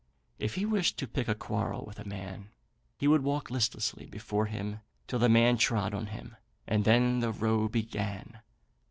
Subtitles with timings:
[0.39, 2.49] If he wished to pick a quarrel with a man,
[2.97, 7.31] he would walk listlessly before him till the man trod on him, and then the
[7.31, 8.39] row began.